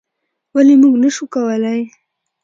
ولې 0.55 0.75
موږ 0.81 0.93
نشو 1.03 1.25
کولی؟ 1.33 1.79